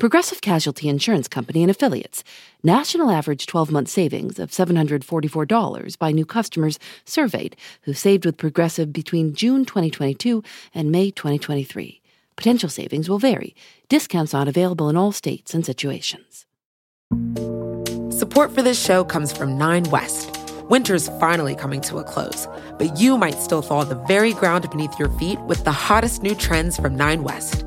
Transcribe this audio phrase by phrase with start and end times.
[0.00, 2.24] Progressive Casualty Insurance Company and Affiliates.
[2.62, 8.94] National average 12 month savings of $744 by new customers surveyed who saved with Progressive
[8.94, 10.42] between June 2022
[10.74, 12.00] and May 2023.
[12.34, 13.54] Potential savings will vary.
[13.90, 16.46] Discounts not available in all states and situations.
[18.08, 20.34] Support for this show comes from Nine West.
[20.70, 24.98] Winter's finally coming to a close, but you might still thaw the very ground beneath
[24.98, 27.66] your feet with the hottest new trends from Nine West.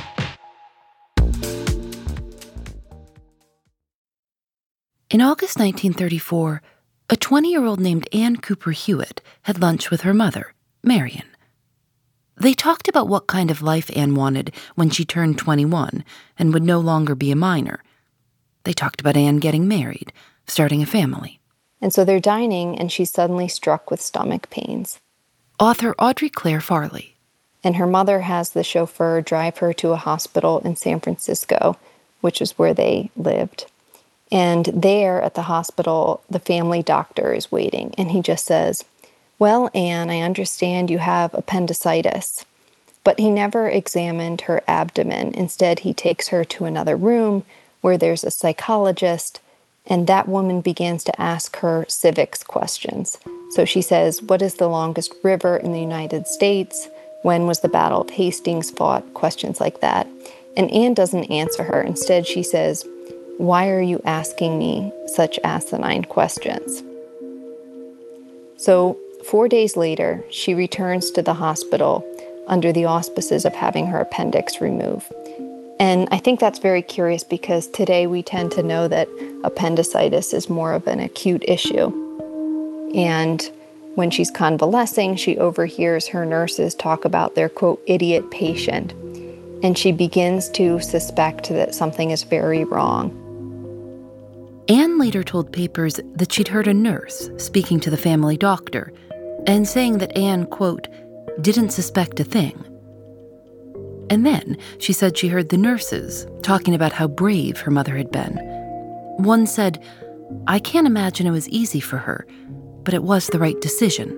[5.11, 6.61] In August 1934,
[7.09, 10.53] a 20 year old named Ann Cooper Hewitt had lunch with her mother,
[10.85, 11.25] Marion.
[12.37, 16.05] They talked about what kind of life Ann wanted when she turned 21
[16.39, 17.83] and would no longer be a minor.
[18.63, 20.13] They talked about Ann getting married,
[20.47, 21.41] starting a family.
[21.81, 25.01] And so they're dining, and she's suddenly struck with stomach pains.
[25.59, 27.17] Author Audrey Clare Farley.
[27.65, 31.77] And her mother has the chauffeur drive her to a hospital in San Francisco,
[32.21, 33.65] which is where they lived.
[34.31, 38.85] And there at the hospital, the family doctor is waiting, and he just says,
[39.37, 42.45] Well, Ann, I understand you have appendicitis.
[43.03, 45.33] But he never examined her abdomen.
[45.33, 47.43] Instead, he takes her to another room
[47.81, 49.39] where there's a psychologist,
[49.87, 53.17] and that woman begins to ask her civics questions.
[53.49, 56.87] So she says, What is the longest river in the United States?
[57.23, 59.13] When was the Battle of Hastings fought?
[59.13, 60.07] Questions like that.
[60.55, 61.81] And Ann doesn't answer her.
[61.81, 62.85] Instead, she says,
[63.37, 66.83] why are you asking me such asinine questions?
[68.57, 72.05] So, four days later, she returns to the hospital
[72.47, 75.11] under the auspices of having her appendix removed.
[75.79, 79.07] And I think that's very curious because today we tend to know that
[79.43, 81.91] appendicitis is more of an acute issue.
[82.93, 83.41] And
[83.95, 88.93] when she's convalescing, she overhears her nurses talk about their quote, idiot patient.
[89.63, 93.17] And she begins to suspect that something is very wrong.
[94.67, 98.93] Ann later told papers that she'd heard a nurse speaking to the family doctor
[99.47, 100.87] and saying that Ann, quote,
[101.41, 102.63] didn't suspect a thing.
[104.09, 108.11] And then she said she heard the nurses talking about how brave her mother had
[108.11, 108.37] been.
[109.17, 109.83] One said,
[110.47, 112.27] I can't imagine it was easy for her,
[112.83, 114.17] but it was the right decision.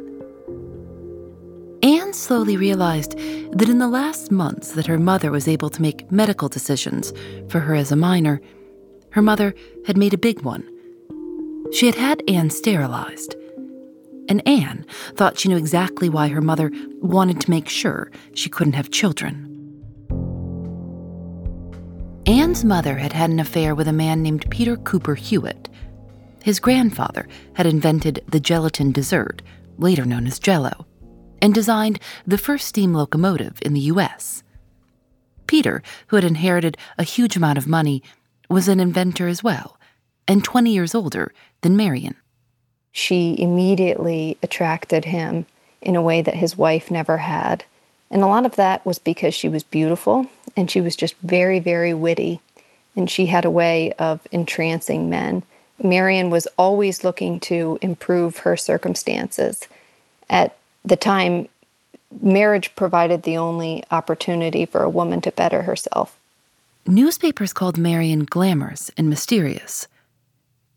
[1.84, 6.12] Ann slowly realized that in the last months that her mother was able to make
[6.12, 7.14] medical decisions
[7.50, 8.42] for her as a minor,
[9.14, 10.68] her mother had made a big one.
[11.72, 13.36] She had had Ann sterilized.
[14.30, 14.86] And Ann
[15.16, 19.50] thought she knew exactly why her mother wanted to make sure she couldn't have children.
[22.26, 25.70] Ann's mother had had an affair with a man named Peter Cooper Hewitt.
[26.42, 29.42] His grandfather had invented the gelatin dessert,
[29.78, 30.86] later known as Jello,
[31.42, 34.44] and designed the first steam locomotive in the U.S.
[35.48, 38.02] Peter, who had inherited a huge amount of money,
[38.54, 39.78] was an inventor as well,
[40.28, 42.16] and 20 years older than Marion.
[42.92, 45.48] She immediately attracted him
[45.82, 47.66] in a way that his wife never had.
[48.12, 51.60] And a lot of that was because she was beautiful and she was just very,
[51.60, 52.40] very witty.
[52.96, 55.42] And she had a way of entrancing men.
[55.82, 59.68] Marion was always looking to improve her circumstances.
[60.30, 60.56] At
[60.86, 61.48] the time,
[62.22, 66.16] marriage provided the only opportunity for a woman to better herself.
[66.88, 69.88] Newspapers called Marion glamorous and mysterious.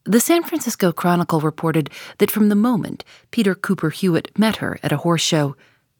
[0.04, 4.92] The San Francisco Chronicle reported that from the moment Peter Cooper Hewitt met her at
[4.92, 5.56] a horse show,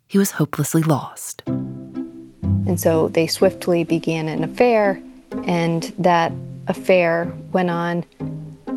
[0.07, 1.43] he was hopelessly lost.
[1.47, 5.03] And so they swiftly began an affair,
[5.45, 6.33] and that
[6.69, 8.05] affair went on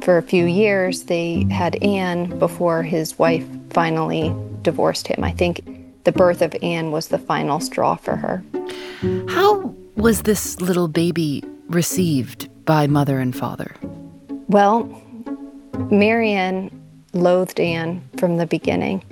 [0.02, 1.04] for a few years.
[1.04, 5.24] They had Ann before his wife finally divorced him.
[5.24, 5.62] I think
[6.06, 8.44] the birth of Ann was the final straw for her.
[9.30, 13.76] How was this little baby received by mother and father?
[14.48, 14.86] Well,
[15.92, 16.72] Marion
[17.14, 19.04] loathed Ann from the beginning.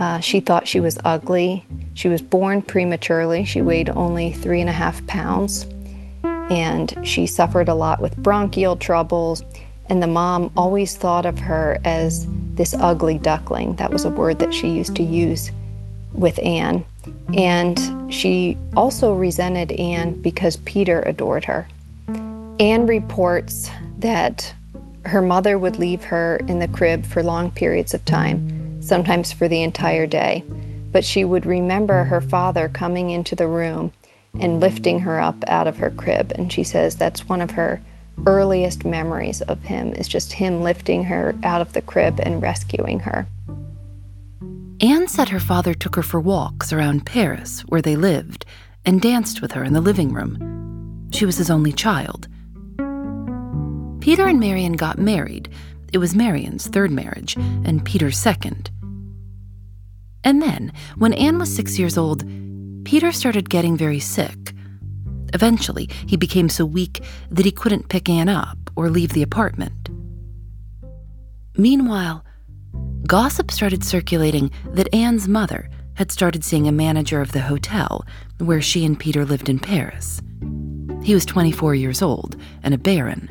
[0.00, 1.64] Uh, she thought she was ugly.
[1.94, 3.44] She was born prematurely.
[3.44, 5.66] She weighed only three and a half pounds.
[6.24, 9.44] And she suffered a lot with bronchial troubles.
[9.86, 13.76] And the mom always thought of her as this ugly duckling.
[13.76, 15.52] That was a word that she used to use
[16.12, 16.84] with Ann.
[17.34, 21.68] And she also resented Ann because Peter adored her.
[22.60, 24.54] Ann reports that
[25.04, 29.48] her mother would leave her in the crib for long periods of time, sometimes for
[29.48, 30.44] the entire day.
[30.90, 33.92] But she would remember her father coming into the room
[34.40, 36.32] and lifting her up out of her crib.
[36.34, 37.80] And she says that's one of her
[38.26, 43.00] earliest memories of him, is just him lifting her out of the crib and rescuing
[43.00, 43.26] her.
[44.80, 48.46] Ann said her father took her for walks around Paris, where they lived,
[48.84, 51.08] and danced with her in the living room.
[51.12, 52.28] She was his only child.
[54.00, 55.48] Peter and Marion got married.
[55.92, 58.70] It was Marion's third marriage, and Peter's second.
[60.22, 62.24] And then, when Ann was six years old,
[62.84, 64.52] Peter started getting very sick.
[65.34, 69.88] Eventually, he became so weak that he couldn't pick Ann up or leave the apartment.
[71.56, 72.24] Meanwhile,
[73.06, 78.04] gossip started circulating that Ann's mother had started seeing a manager of the hotel
[78.38, 80.20] where she and Peter lived in Paris.
[81.02, 83.30] He was 24 years old and a baron.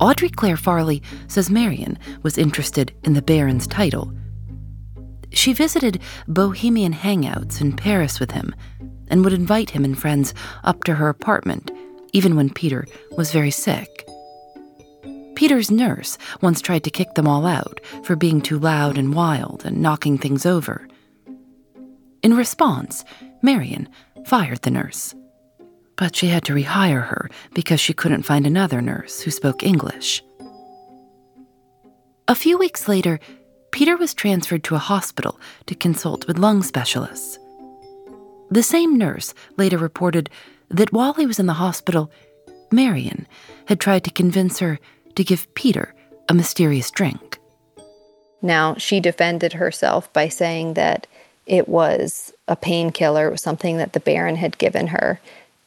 [0.00, 4.12] Audrey Clare Farley says Marion was interested in the baron's title.
[5.32, 8.54] She visited bohemian hangouts in Paris with him
[9.08, 10.34] and would invite him and friends
[10.64, 11.70] up to her apartment,
[12.12, 12.86] even when Peter
[13.16, 14.09] was very sick.
[15.40, 19.64] Peter's nurse once tried to kick them all out for being too loud and wild
[19.64, 20.86] and knocking things over.
[22.22, 23.06] In response,
[23.40, 23.88] Marion
[24.26, 25.14] fired the nurse.
[25.96, 30.22] But she had to rehire her because she couldn't find another nurse who spoke English.
[32.28, 33.18] A few weeks later,
[33.70, 37.38] Peter was transferred to a hospital to consult with lung specialists.
[38.50, 40.28] The same nurse later reported
[40.68, 42.12] that while he was in the hospital,
[42.70, 43.26] Marion
[43.68, 44.78] had tried to convince her
[45.14, 45.94] to give Peter
[46.28, 47.38] a mysterious drink.
[48.42, 51.06] Now, she defended herself by saying that
[51.46, 55.20] it was a painkiller, it was something that the Baron had given her.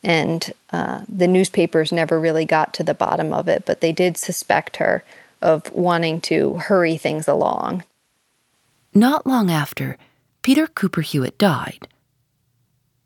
[0.04, 4.18] And uh, the newspapers never really got to the bottom of it, but they did
[4.18, 5.04] suspect her
[5.42, 7.84] of wanting to hurry things along.
[8.94, 9.98] Not long after,
[10.42, 11.88] Peter Cooper Hewitt died.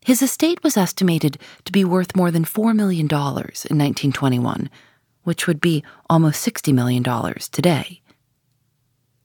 [0.05, 4.69] His estate was estimated to be worth more than $4 million in 1921,
[5.27, 7.03] which would be almost $60 million
[7.51, 8.01] today.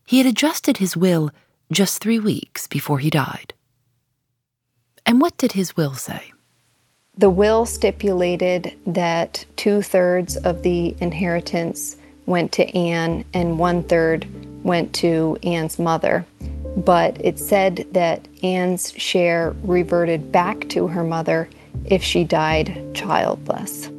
[0.04, 1.30] He had adjusted his will
[1.70, 3.54] just three weeks before he died.
[5.06, 6.32] And what did his will say?
[7.16, 11.96] The will stipulated that two thirds of the inheritance
[12.26, 14.26] went to Ann and one third
[14.64, 16.26] went to Ann's mother
[16.76, 21.48] but it said that Ann's share reverted back to her mother
[21.84, 23.90] if she died childless.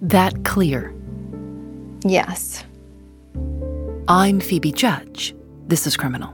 [0.00, 0.94] That clear?
[2.04, 2.64] Yes.
[4.06, 5.34] I'm Phoebe Judge.
[5.66, 6.30] This is Criminal.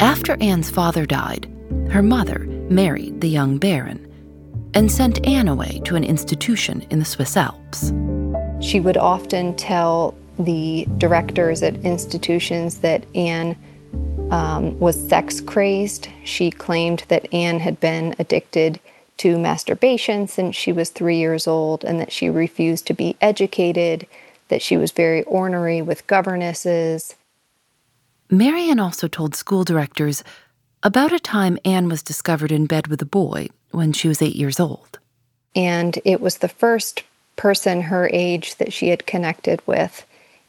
[0.00, 1.50] After Ann's father died,
[1.90, 2.38] her mother
[2.70, 4.00] married the young Baron
[4.72, 7.92] and sent Ann away to an institution in the Swiss Alps.
[8.60, 13.56] She would often tell the directors at institutions that Ann
[14.30, 16.08] um, was sex crazed.
[16.24, 18.80] She claimed that Ann had been addicted
[19.18, 24.06] to masturbation since she was three years old and that she refused to be educated,
[24.48, 27.14] that she was very ornery with governesses.
[28.30, 30.24] Marion also told school directors
[30.82, 34.36] about a time Ann was discovered in bed with a boy when she was eight
[34.36, 34.98] years old.
[35.54, 37.04] And it was the first
[37.36, 40.04] person her age that she had connected with.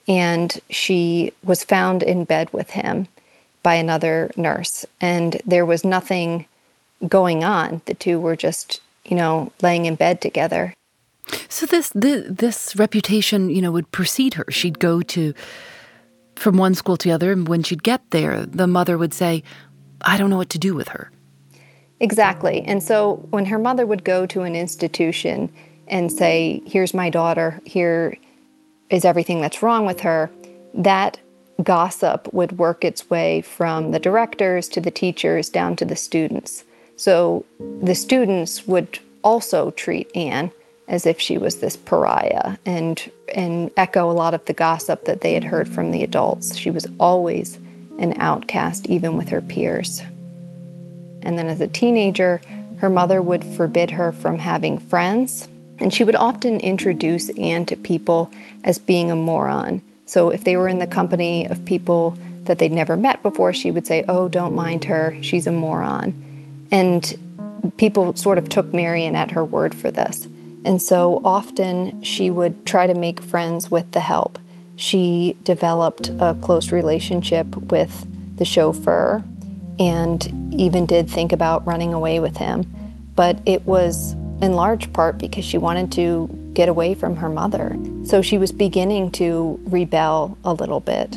[0.07, 3.07] And she was found in bed with him
[3.65, 4.85] by another nurse.
[5.01, 6.45] And there was nothing
[7.07, 7.81] going on.
[7.85, 10.75] The two were just, you know, laying in bed together.
[11.49, 14.45] So this this, this reputation, you know, would precede her.
[14.49, 15.33] She'd go to
[16.35, 19.41] from one school to the other, and when she'd get there, the mother would say,
[20.01, 21.09] "I don't know what to do with her."
[21.99, 22.61] Exactly.
[22.61, 25.49] And so when her mother would go to an institution
[25.87, 28.17] and say, Here's my daughter, here
[28.89, 30.29] is everything that's wrong with her,
[30.73, 31.19] that
[31.63, 36.63] gossip would work its way from the directors to the teachers down to the students.
[36.97, 37.45] So
[37.81, 40.51] the students would also treat Ann
[40.87, 45.21] as if she was this pariah and and echo a lot of the gossip that
[45.21, 46.55] they had heard from the adults.
[46.55, 47.57] She was always
[47.97, 50.01] an outcast even with her peers.
[51.23, 52.39] And then as a teenager,
[52.77, 55.47] Her mother would forbid her from having friends,
[55.79, 58.29] and she would often introduce Ann to people
[58.63, 59.81] as being a moron.
[60.05, 63.71] So if they were in the company of people that they'd never met before, she
[63.71, 66.13] would say, Oh, don't mind her, she's a moron.
[66.71, 70.27] And people sort of took Marion at her word for this.
[70.63, 74.39] And so often she would try to make friends with the help.
[74.75, 78.07] She developed a close relationship with
[78.37, 79.23] the chauffeur
[79.79, 82.65] and even did think about running away with him.
[83.15, 87.77] But it was in large part because she wanted to get away from her mother.
[88.03, 91.15] So she was beginning to rebel a little bit.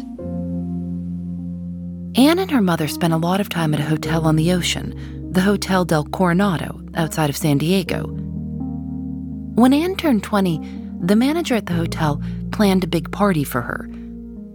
[2.19, 5.31] Ann and her mother spent a lot of time at a hotel on the ocean,
[5.33, 8.09] the Hotel del Coronado, outside of San Diego.
[9.55, 10.61] When Ann turned 20,
[11.01, 13.89] the manager at the hotel planned a big party for her.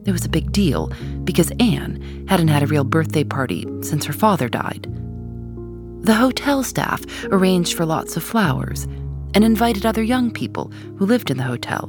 [0.06, 0.92] It was a big deal
[1.24, 4.88] because Ann hadn't had a real birthday party since her father died.
[6.02, 8.88] The hotel staff arranged for lots of flowers
[9.34, 11.88] and invited other young people who lived in the hotel.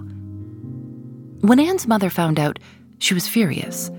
[1.41, 2.59] When Ann's mother found out,
[2.99, 3.91] she was furious.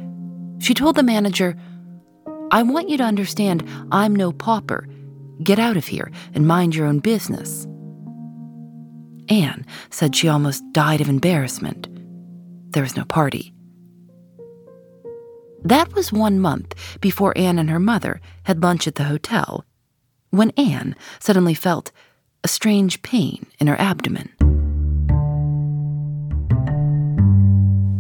[0.59, 1.55] She told the manager,
[2.51, 4.87] I want you to understand I'm no pauper.
[5.43, 7.67] Get out of here and mind your own business.
[9.29, 11.87] Ann said she almost died of embarrassment.
[12.71, 13.53] There was no party.
[15.63, 19.65] That was one month before Ann and her mother had lunch at the hotel
[20.29, 21.91] when Ann suddenly felt
[22.45, 24.29] a strange pain in her abdomen.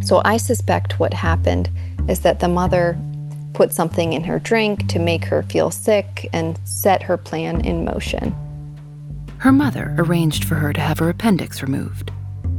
[0.05, 1.67] So I suspect what happened
[2.07, 2.95] is that the mother
[3.55, 7.85] put something in her drink to make her feel sick and set her plan in
[7.85, 8.35] motion.
[9.39, 12.11] Her mother arranged for her to have her appendix removed.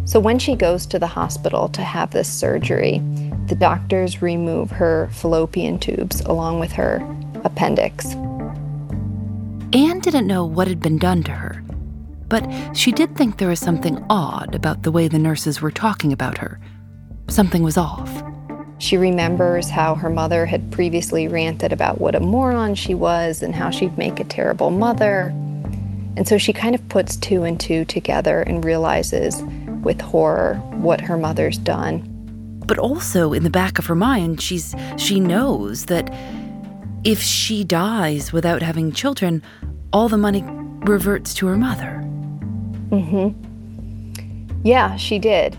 [0.07, 2.99] So when she goes to the hospital to have this surgery,
[3.47, 6.97] the doctors remove her fallopian tubes along with her
[7.45, 8.17] appendix.
[9.73, 11.63] Ann didn't know what had been done to her,
[12.29, 16.13] but she did think there was something odd about the way the nurses were talking
[16.13, 16.61] about her.
[17.29, 18.23] Something was off.
[18.79, 23.55] She remembers how her mother had previously ranted about what a moron she was and
[23.55, 25.33] how she'd make a terrible mother.
[26.17, 29.43] And so she kind of puts two and two together and realizes
[29.83, 32.03] with horror what her mother's done.
[32.67, 36.13] But also in the back of her mind, she's she knows that
[37.05, 39.43] if she dies without having children,
[39.93, 40.45] all the money
[40.87, 42.03] reverts to her mother.
[42.91, 44.61] Mm-hmm.
[44.65, 45.57] Yeah, she did.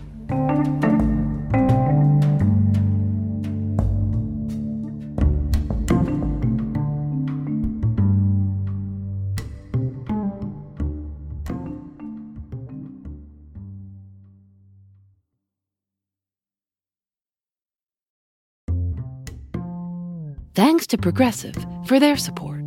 [20.54, 21.54] Thanks to Progressive
[21.84, 22.64] for their support.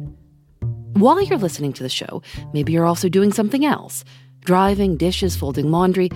[0.94, 2.22] While you're listening to the show,
[2.54, 4.06] maybe you're also doing something else
[4.42, 6.10] driving, dishes, folding laundry.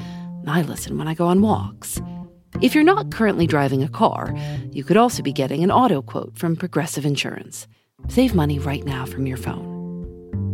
[0.48, 2.02] I listen when I go on walks.
[2.62, 4.34] If you're not currently driving a car,
[4.72, 7.68] you could also be getting an auto quote from Progressive Insurance.
[8.08, 9.74] Save money right now from your phone.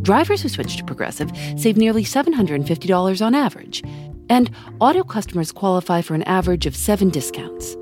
[0.02, 3.84] Drivers who switch to Progressive save nearly $750 on average,
[4.30, 4.50] and
[4.80, 7.76] auto customers qualify for an average of seven discounts.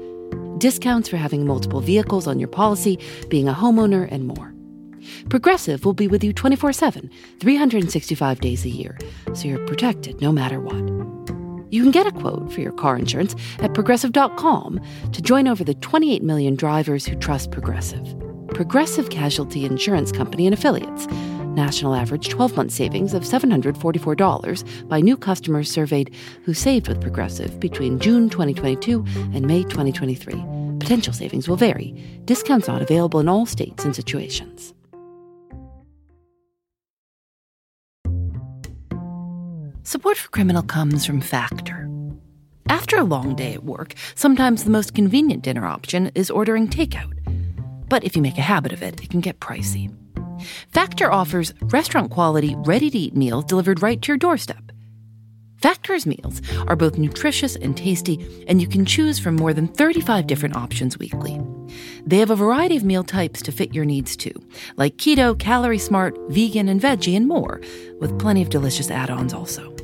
[0.58, 4.54] Discounts for having multiple vehicles on your policy, being a homeowner, and more.
[5.30, 8.98] Progressive will be with you 24 7, 365 days a year,
[9.34, 11.00] so you're protected no matter what.
[11.72, 14.80] You can get a quote for your car insurance at progressive.com
[15.12, 18.16] to join over the 28 million drivers who trust Progressive.
[18.50, 21.08] Progressive Casualty Insurance Company and Affiliates.
[21.56, 27.60] National average 12 month savings of $744 by new customers surveyed who saved with Progressive
[27.60, 30.34] between June 2022 and May 2023.
[30.80, 31.92] Potential savings will vary.
[32.26, 34.74] Discounts not available in all states and situations.
[39.90, 41.90] Support for Criminal comes from Factor.
[42.70, 47.12] After a long day at work, sometimes the most convenient dinner option is ordering takeout.
[47.90, 49.92] But if you make a habit of it, it can get pricey.
[50.72, 54.69] Factor offers restaurant quality, ready to eat meals delivered right to your doorstep.
[55.62, 60.26] Factor's meals are both nutritious and tasty, and you can choose from more than 35
[60.26, 61.40] different options weekly.
[62.06, 64.34] They have a variety of meal types to fit your needs too,
[64.78, 67.60] like keto, calorie smart, vegan, and veggie, and more,
[68.00, 69.76] with plenty of delicious add ons also.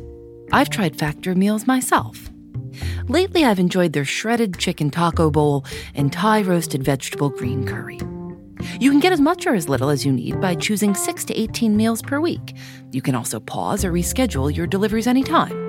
[0.53, 2.29] I've tried Factor meals myself.
[3.09, 7.99] Lately, I've enjoyed their shredded chicken taco bowl and Thai roasted vegetable green curry.
[8.79, 11.39] You can get as much or as little as you need by choosing 6 to
[11.39, 12.55] 18 meals per week.
[12.91, 15.64] You can also pause or reschedule your deliveries anytime.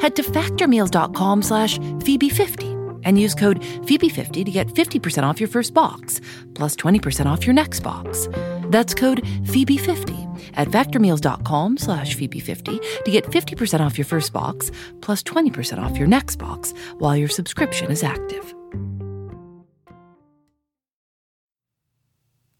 [0.00, 5.72] Head to factormeals.com slash Phoebe50 and use code Phoebe50 to get 50% off your first
[5.72, 6.20] box,
[6.54, 8.28] plus 20% off your next box.
[8.70, 14.70] That's code Phoebe50 at factormeals.com slash Phoebe50 to get 50% off your first box
[15.00, 18.54] plus 20% off your next box while your subscription is active.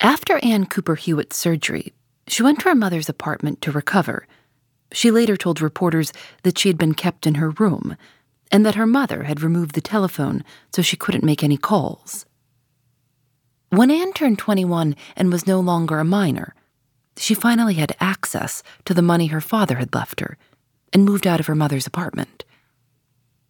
[0.00, 1.92] After Ann Cooper Hewitt's surgery,
[2.28, 4.26] she went to her mother's apartment to recover.
[4.96, 6.10] She later told reporters
[6.42, 7.98] that she had been kept in her room
[8.50, 12.24] and that her mother had removed the telephone so she couldn't make any calls.
[13.68, 16.54] When Ann turned 21 and was no longer a minor,
[17.18, 20.38] she finally had access to the money her father had left her
[20.94, 22.46] and moved out of her mother's apartment.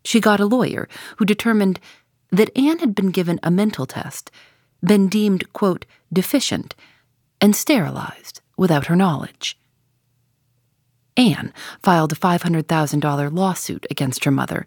[0.05, 0.89] She got a lawyer
[1.19, 1.79] who determined
[2.33, 4.33] that Ann had been given a mental test,
[4.85, 6.75] been deemed, quote, deficient,
[7.41, 9.57] and sterilized without her knowledge.
[11.17, 14.67] Ann filed a $500,000 lawsuit against her mother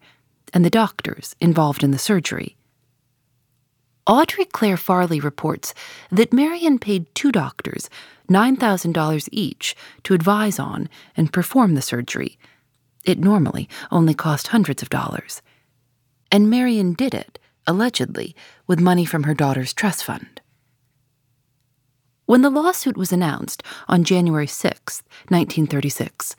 [0.53, 2.56] and the doctors involved in the surgery.
[4.08, 5.74] Audrey Clare Farley reports
[6.10, 7.89] that Marion paid two doctors
[8.29, 12.38] $9,000 each to advise on and perform the surgery.
[13.06, 15.41] It normally only cost hundreds of dollars.
[16.32, 18.36] And Marion did it, allegedly,
[18.68, 20.38] with money from her daughter's trust fund.
[22.30, 26.36] When the lawsuit was announced on January 6, 1936,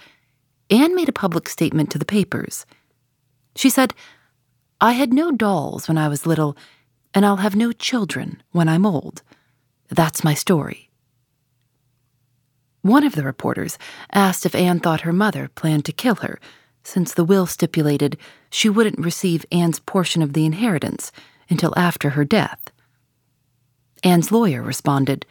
[0.71, 2.65] Ann made a public statement to the papers.
[3.57, 3.93] She said,
[4.81, 6.57] I had no dolls when I was little
[7.13, 9.23] and I'll have no children when I'm old.
[9.89, 10.91] That's my story.
[12.83, 13.77] One of the reporters
[14.13, 16.39] asked if Ann thought her mother planned to kill her,
[16.85, 18.17] since the will stipulated
[18.49, 21.11] she wouldn't receive Ann's portion of the inheritance
[21.49, 22.71] until after her death.
[24.05, 25.27] Ann's lawyer responded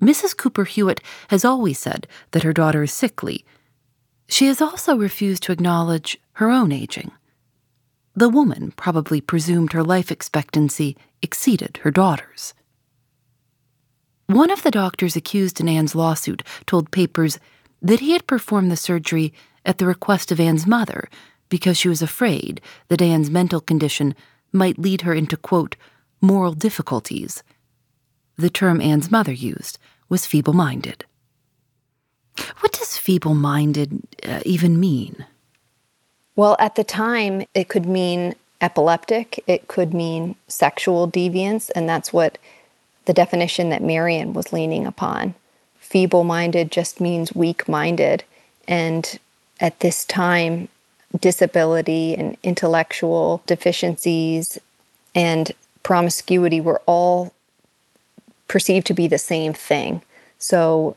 [0.00, 0.36] Mrs.
[0.36, 3.44] Cooper Hewitt has always said that her daughter is sickly.
[4.28, 7.12] She has also refused to acknowledge her own aging.
[8.14, 12.54] The woman probably presumed her life expectancy exceeded her daughter's.
[14.26, 17.38] One of the doctors accused in Ann's lawsuit told papers
[17.80, 19.32] that he had performed the surgery
[19.64, 21.08] at the request of Ann's mother
[21.48, 24.14] because she was afraid that Ann's mental condition
[24.52, 25.76] might lead her into, quote,
[26.20, 27.42] moral difficulties.
[28.38, 31.04] The term Ann's mother used was feeble minded.
[32.60, 35.24] What does feeble minded uh, even mean?
[36.34, 42.12] Well, at the time, it could mean epileptic, it could mean sexual deviance, and that's
[42.12, 42.36] what
[43.06, 45.34] the definition that Marion was leaning upon.
[45.78, 48.24] Feeble minded just means weak minded.
[48.68, 49.18] And
[49.60, 50.68] at this time,
[51.18, 54.58] disability and intellectual deficiencies
[55.14, 57.32] and promiscuity were all
[58.48, 60.02] perceived to be the same thing.
[60.38, 60.96] So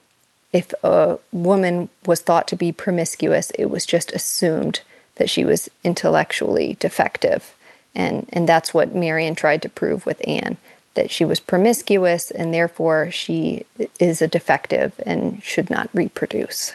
[0.52, 4.82] if a woman was thought to be promiscuous, it was just assumed
[5.16, 7.56] that she was intellectually defective.
[7.94, 10.58] And, and that's what Marion tried to prove with Ann
[10.96, 13.66] that she was promiscuous and therefore she
[14.00, 16.74] is a defective and should not reproduce.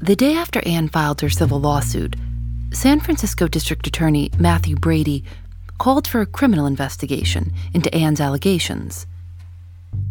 [0.00, 2.16] The day after Ann filed her civil lawsuit,
[2.72, 5.22] San Francisco District Attorney Matthew Brady
[5.84, 9.06] called for a criminal investigation into Ann's allegations.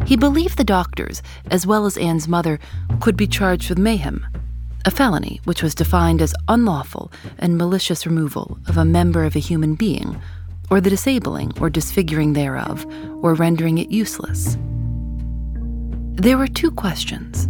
[0.06, 2.60] He believed the doctors, as well as Ann's mother,
[3.00, 4.24] could be charged with mayhem
[4.86, 9.40] a felony which was defined as unlawful and malicious removal of a member of a
[9.40, 10.22] human being,
[10.70, 12.86] or the disabling or disfiguring thereof,
[13.24, 14.56] or rendering it useless.
[16.22, 17.48] There were two questions.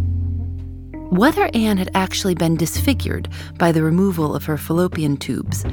[1.10, 5.66] Whether Ann had actually been disfigured by the removal of her fallopian tubes,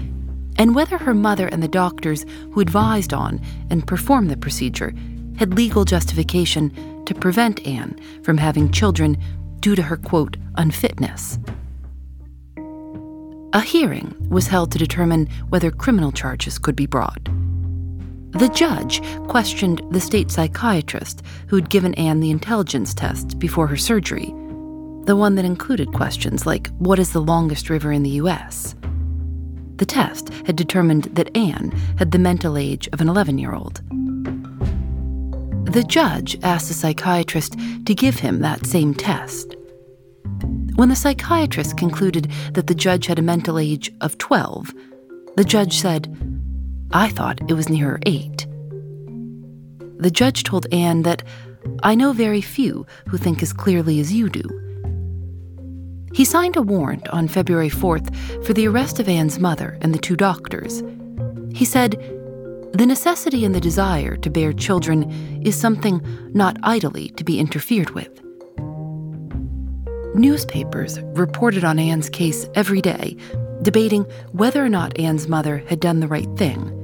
[0.58, 4.94] and whether her mother and the doctors who advised on and performed the procedure
[5.38, 9.18] had legal justification to prevent Ann from having children
[9.60, 11.40] due to her, quote, unfitness.
[13.54, 17.28] A hearing was held to determine whether criminal charges could be brought.
[18.32, 23.76] The judge questioned the state psychiatrist who had given Ann the intelligence test before her
[23.76, 24.34] surgery,
[25.04, 28.74] the one that included questions like, What is the longest river in the U.S.?
[29.82, 33.82] The test had determined that Ann had the mental age of an 11 year old.
[35.74, 37.56] The judge asked the psychiatrist
[37.88, 39.56] to give him that same test.
[40.76, 44.72] When the psychiatrist concluded that the judge had a mental age of 12,
[45.36, 46.15] the judge said,
[46.91, 48.46] I thought it was nearer eight.
[49.98, 51.24] The judge told Ann that,
[51.82, 54.44] I know very few who think as clearly as you do.
[56.13, 58.13] He signed a warrant on February 4th
[58.45, 60.84] for the arrest of Ann's mother and the two doctors.
[61.54, 61.93] He said,
[62.74, 65.12] the necessity and the desire to bear children
[65.43, 66.02] is something
[66.34, 68.21] not idly to be interfered with.
[70.15, 73.17] Newspapers reported on Ann's case every day,
[73.62, 76.78] debating whether or not Ann's mother had done the right thing.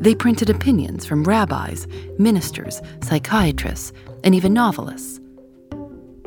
[0.00, 1.86] They printed opinions from rabbis,
[2.18, 3.92] ministers, psychiatrists,
[4.24, 5.20] and even novelists.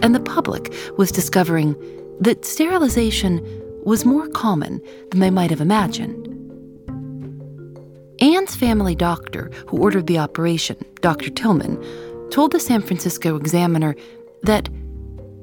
[0.04, 1.76] and the public was discovering
[2.24, 3.42] that sterilization
[3.84, 4.82] was more common
[5.12, 6.30] than they might have imagined.
[8.22, 11.30] Ann's family doctor, who ordered the operation, Dr.
[11.30, 11.78] Tillman,
[12.32, 13.94] told the San Francisco Examiner
[14.44, 14.70] that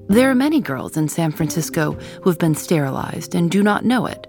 [0.09, 4.07] there are many girls in San Francisco who have been sterilized and do not know
[4.07, 4.27] it.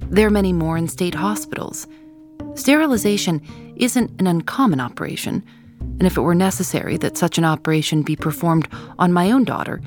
[0.00, 1.86] There are many more in state hospitals.
[2.54, 3.40] Sterilization
[3.76, 5.44] isn't an uncommon operation,
[5.80, 9.80] and if it were necessary that such an operation be performed on my own daughter,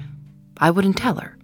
[0.60, 1.38] I wouldn't tell her.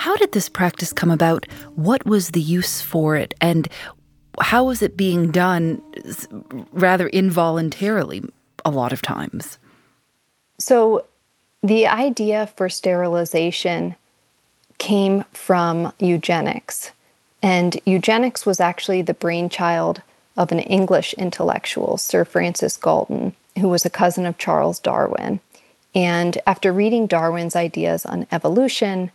[0.00, 1.44] How did this practice come about?
[1.74, 3.34] What was the use for it?
[3.38, 3.68] And
[4.40, 5.82] how was it being done
[6.72, 8.22] rather involuntarily
[8.64, 9.58] a lot of times?
[10.58, 11.04] So,
[11.62, 13.94] the idea for sterilization
[14.78, 16.92] came from eugenics.
[17.42, 20.00] And eugenics was actually the brainchild
[20.34, 25.40] of an English intellectual, Sir Francis Galton, who was a cousin of Charles Darwin.
[25.94, 29.10] And after reading Darwin's ideas on evolution,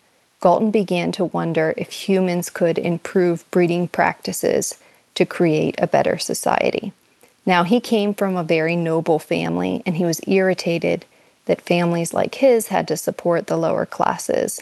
[0.45, 4.75] Galton began to wonder if humans could improve breeding practices
[5.15, 6.93] to create a better society.
[7.47, 11.03] Now, he came from a very noble family, and he was irritated
[11.45, 14.61] that families like his had to support the lower classes.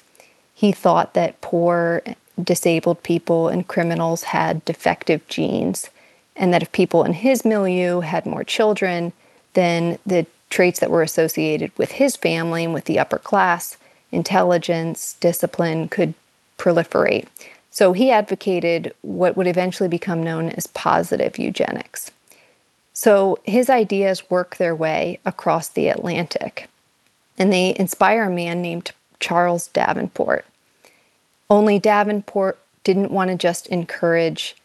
[0.55, 2.01] He thought that poor,
[2.41, 5.89] disabled people and criminals had defective genes,
[6.37, 9.11] and that if people in his milieu had more children,
[9.53, 13.75] then the traits that were associated with his family and with the upper class,
[14.13, 16.13] intelligence, discipline, could
[16.57, 17.27] proliferate.
[17.71, 22.11] So he advocated what would eventually become known as positive eugenics.
[22.93, 26.69] So his ideas work their way across the Atlantic,
[27.37, 30.45] and they inspire a man named Charles Davenport.
[31.49, 34.55] Only Davenport didn't want to just encourage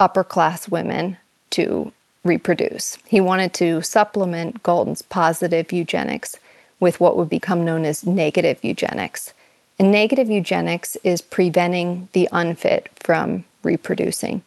[0.00, 1.18] upper class women
[1.50, 1.92] to
[2.24, 2.98] reproduce.
[3.06, 6.36] He wanted to supplement Galton's positive eugenics
[6.80, 9.32] with what would become known as negative eugenics.
[9.78, 14.42] And negative eugenics is preventing the unfit from reproducing.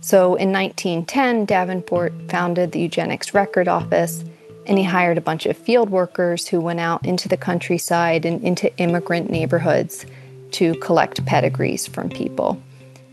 [0.00, 4.24] So in 1910, Davenport founded the Eugenics Record Office
[4.66, 8.42] and he hired a bunch of field workers who went out into the countryside and
[8.42, 10.06] into immigrant neighborhoods
[10.52, 12.60] to collect pedigrees from people.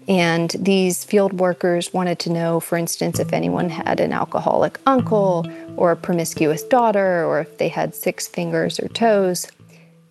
[0.09, 5.45] And these field workers wanted to know, for instance, if anyone had an alcoholic uncle
[5.77, 9.47] or a promiscuous daughter, or if they had six fingers or toes.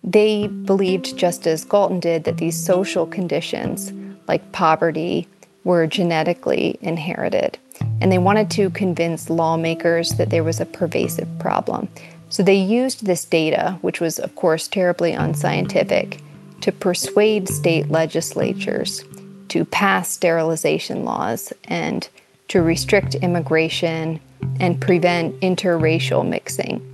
[0.01, 3.91] They believed, just as Galton did, that these social conditions,
[4.29, 5.27] like poverty,
[5.65, 7.57] were genetically inherited.
[7.99, 11.89] And they wanted to convince lawmakers that there was a pervasive problem.
[12.29, 16.21] So they used this data, which was, of course, terribly unscientific,
[16.61, 19.03] to persuade state legislatures
[19.49, 22.07] to pass sterilization laws and
[22.49, 24.19] to restrict immigration
[24.59, 26.85] and prevent interracial mixing.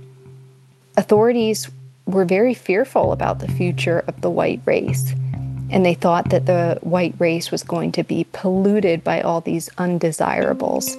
[0.96, 1.68] Authorities
[2.06, 5.12] were very fearful about the future of the white race,
[5.70, 9.68] and they thought that the white race was going to be polluted by all these
[9.78, 10.96] undesirables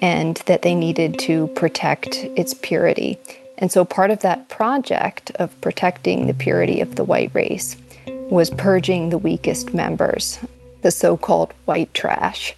[0.00, 3.18] and that they needed to protect its purity.
[3.58, 8.50] And so, part of that project of protecting the purity of the white race was
[8.50, 10.38] purging the weakest members
[10.82, 12.54] the so called white trash.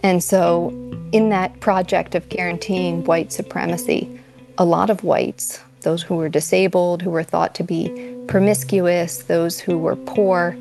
[0.00, 0.68] And so,
[1.12, 4.20] in that project of guaranteeing white supremacy,
[4.58, 9.58] a lot of whites, those who were disabled, who were thought to be promiscuous, those
[9.58, 10.56] who were poor,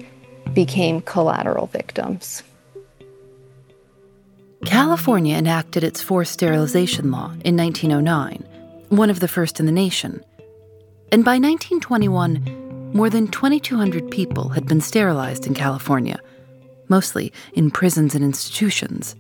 [0.54, 2.44] became collateral victims.
[4.66, 8.46] California enacted its forced sterilization law in 1909,
[8.90, 10.24] one of the first in the nation.
[11.12, 16.20] And by 1921, more than 2,200 people had been sterilized in California
[16.90, 19.16] mostly in prisons and institutions.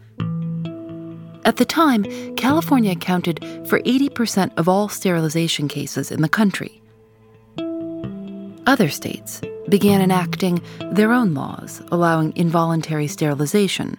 [1.45, 2.04] At the time,
[2.36, 6.82] California accounted for 80% of all sterilization cases in the country.
[8.65, 13.97] Other states began enacting their own laws allowing involuntary sterilization,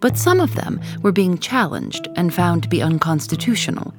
[0.00, 3.92] but some of them were being challenged and found to be unconstitutional.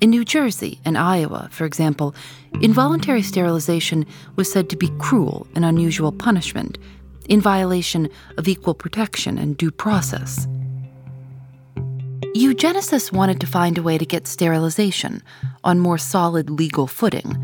[0.00, 2.12] In New Jersey and Iowa, for example,
[2.60, 6.76] involuntary sterilization was said to be cruel and unusual punishment
[7.28, 8.08] in violation
[8.38, 10.46] of equal protection and due process.
[12.34, 15.22] Eugenicists wanted to find a way to get sterilization
[15.64, 17.36] on more solid legal footing,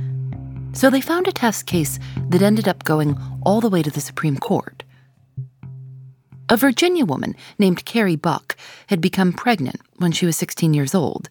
[0.73, 4.01] so they found a test case that ended up going all the way to the
[4.01, 4.85] Supreme Court.
[6.49, 11.29] A Virginia woman named Carrie Buck had become pregnant when she was 16 years old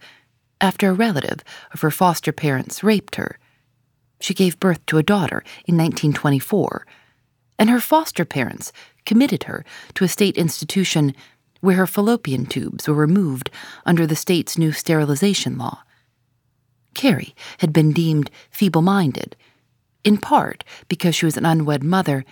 [0.61, 3.39] after a relative of her foster parents raped her.
[4.19, 6.85] She gave birth to a daughter in 1924
[7.59, 8.71] and her foster parents
[9.05, 9.65] committed her
[9.95, 11.15] to a state institution
[11.61, 13.49] where her fallopian tubes were removed
[13.85, 15.83] under the state's new sterilization law.
[16.93, 19.35] Carrie had been deemed feeble minded
[20.03, 22.23] in part because she was an unwed mother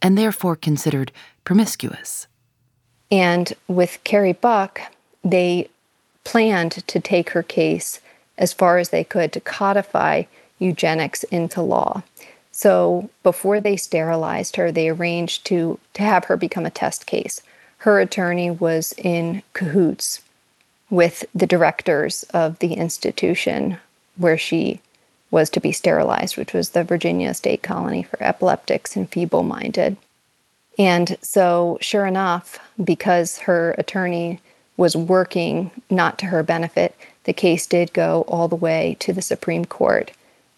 [0.00, 1.10] and therefore considered
[1.44, 2.26] promiscuous.
[3.10, 4.80] And with Carrie Buck,
[5.24, 5.68] they
[6.22, 8.00] planned to take her case
[8.38, 10.24] as far as they could to codify
[10.58, 12.02] eugenics into law.
[12.56, 17.42] So before they sterilized her, they arranged to, to have her become a test case.
[17.78, 20.22] Her attorney was in cahoots
[20.88, 23.78] with the directors of the institution
[24.16, 24.80] where she
[25.32, 29.96] was to be sterilized, which was the Virginia State Colony for Epileptics and Feeble Minded.
[30.78, 34.40] And so, sure enough, because her attorney
[34.76, 39.22] was working not to her benefit, the case did go all the way to the
[39.22, 40.12] Supreme Court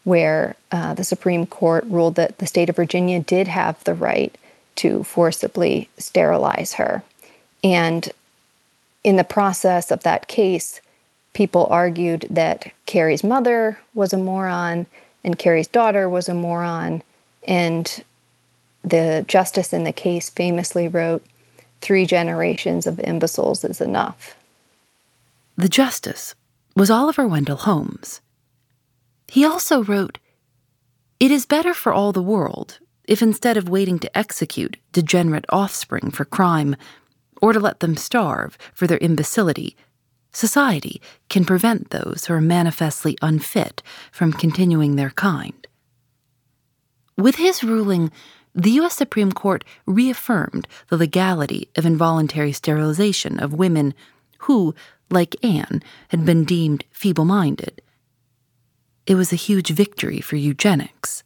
[0.07, 4.33] where uh, the Supreme Court ruled that the state of Virginia did have the right
[4.77, 7.03] to forcibly sterilize her.
[7.65, 8.09] And
[9.03, 10.81] in the process of that case,
[11.33, 14.87] people argued that Carrie's mother was a moron
[15.25, 17.03] and Carrie's daughter was a moron.
[17.49, 18.05] And
[18.85, 21.27] the justice in the case famously wrote,
[21.81, 24.37] Three generations of imbeciles is enough.
[25.57, 26.37] The justice
[26.77, 28.21] was Oliver Wendell Holmes.
[29.29, 30.19] He also wrote,
[31.19, 36.11] It is better for all the world if instead of waiting to execute degenerate offspring
[36.11, 36.77] for crime,
[37.41, 39.77] or to let them starve for their imbecility,
[40.33, 45.67] society can prevent those who are manifestly unfit from continuing their kind.
[47.17, 48.11] With his ruling,
[48.55, 48.97] the U.S.
[48.97, 53.95] Supreme Court reaffirmed the legality of involuntary sterilization of women
[54.41, 54.75] who,
[55.11, 57.83] like Ann, had been deemed feeble minded
[59.07, 61.23] it was a huge victory for eugenics.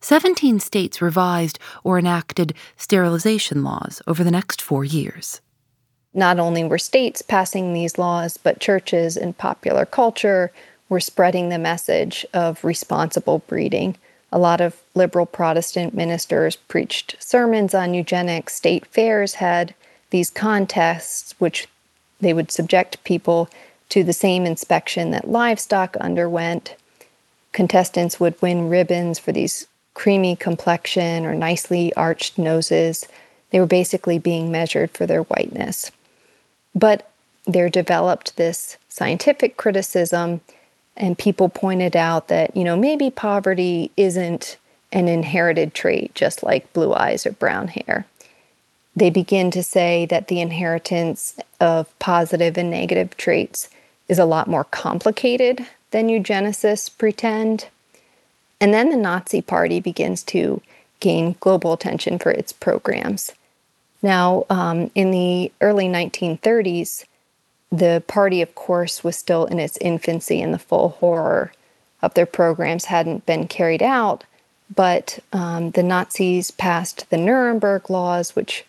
[0.00, 5.40] Seventeen states revised or enacted sterilization laws over the next four years.
[6.12, 10.52] Not only were states passing these laws, but churches and popular culture
[10.88, 13.96] were spreading the message of responsible breeding.
[14.30, 18.54] A lot of liberal Protestant ministers preached sermons on eugenics.
[18.54, 19.74] State fairs had
[20.10, 21.66] these contests, which
[22.20, 23.48] they would subject people
[23.90, 26.76] to the same inspection that livestock underwent.
[27.52, 33.06] Contestants would win ribbons for these creamy complexion or nicely arched noses.
[33.50, 35.92] They were basically being measured for their whiteness.
[36.74, 37.08] But
[37.46, 40.40] there developed this scientific criticism,
[40.96, 44.56] and people pointed out that, you know, maybe poverty isn't
[44.92, 48.06] an inherited trait, just like blue eyes or brown hair.
[48.96, 53.68] They begin to say that the inheritance of positive and negative traits
[54.08, 57.68] is a lot more complicated than eugenicists pretend.
[58.60, 60.60] And then the Nazi Party begins to
[61.00, 63.32] gain global attention for its programs.
[64.02, 67.04] Now, um, in the early 1930s,
[67.72, 71.52] the party, of course, was still in its infancy, and the full horror
[72.02, 74.24] of their programs hadn't been carried out.
[74.74, 78.64] But um, the Nazis passed the Nuremberg laws, which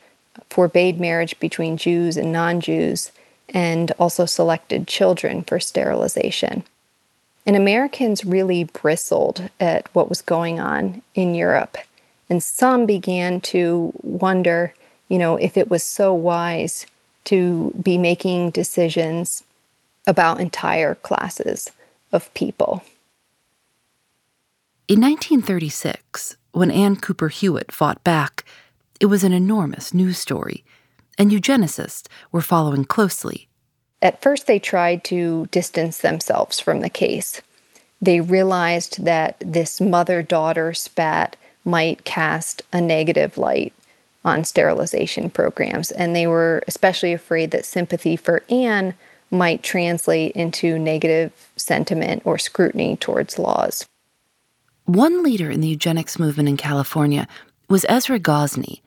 [0.50, 3.12] forbade marriage between Jews and non Jews
[3.56, 6.64] and also selected children for sterilization.
[7.46, 11.78] And Americans really bristled at what was going on in Europe.
[12.30, 14.74] And some began to wonder,
[15.08, 16.86] you know, if it was so wise
[17.26, 19.42] to be making decisions
[20.06, 21.72] about entire classes
[22.12, 22.84] of people.
[24.88, 28.44] In 1936, when Ann Cooper Hewitt fought back,
[29.00, 30.64] it was an enormous news story
[31.18, 33.48] and eugenicists were following closely.
[34.02, 37.42] At first, they tried to distance themselves from the case.
[38.02, 43.74] They realized that this mother daughter spat might cast a negative light
[44.24, 48.94] on sterilization programs, and they were especially afraid that sympathy for Ann
[49.32, 53.86] might translate into negative sentiment or scrutiny towards laws.
[54.86, 57.28] One leader in the eugenics movement in California
[57.70, 58.82] was Ezra Gosney,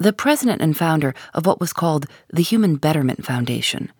[0.00, 3.92] the president and founder of what was called the Human Betterment Foundation.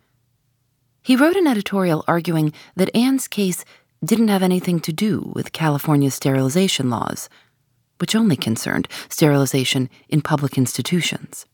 [1.03, 3.63] He wrote an editorial arguing that Ann's case
[4.03, 7.29] didn't have anything to do with California's sterilization laws,
[7.99, 11.45] which only concerned sterilization in public institutions.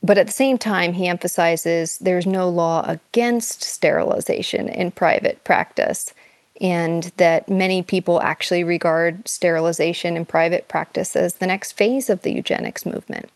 [0.00, 6.14] But at the same time, he emphasizes there's no law against sterilization in private practice,
[6.60, 12.22] and that many people actually regard sterilization in private practice as the next phase of
[12.22, 13.28] the eugenics movement.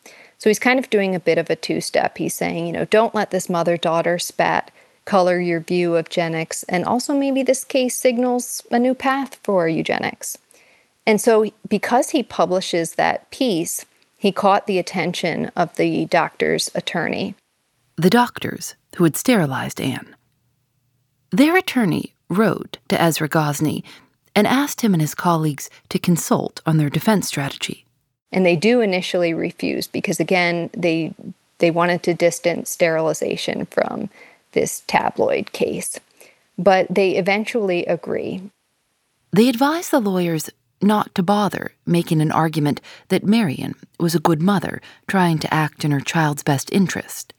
[0.42, 2.18] So he's kind of doing a bit of a two step.
[2.18, 4.72] He's saying, you know, don't let this mother daughter spat
[5.04, 9.68] color your view of genics, and also maybe this case signals a new path for
[9.68, 10.36] eugenics.
[11.06, 17.36] And so, because he publishes that piece, he caught the attention of the doctor's attorney.
[17.94, 20.16] The doctors who had sterilized Ann.
[21.30, 23.84] Their attorney wrote to Ezra Gosney
[24.34, 27.86] and asked him and his colleagues to consult on their defense strategy.
[28.32, 31.14] And they do initially refuse because again, they
[31.58, 34.10] they wanted to distance sterilization from
[34.52, 36.00] this tabloid case.
[36.58, 38.50] But they eventually agree.
[39.32, 40.50] They advise the lawyers
[40.82, 45.84] not to bother making an argument that Marion was a good mother trying to act
[45.84, 47.32] in her child's best interest.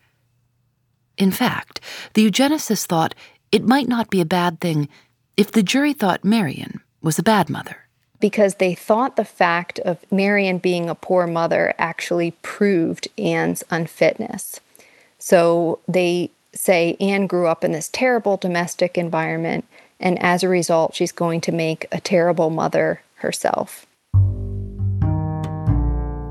[1.17, 1.79] In fact,
[2.13, 3.13] the eugenicists thought
[3.51, 4.87] it might not be a bad thing
[5.37, 7.82] if the jury thought Marion was a bad mother.
[8.23, 14.61] Because they thought the fact of Marion being a poor mother actually proved Ann's unfitness.
[15.19, 19.65] So they say Ann grew up in this terrible domestic environment,
[19.99, 23.85] and as a result, she's going to make a terrible mother herself.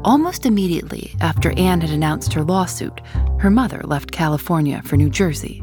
[0.03, 3.03] Almost immediately after Ann had announced her lawsuit,
[3.39, 5.63] her mother left California for New Jersey.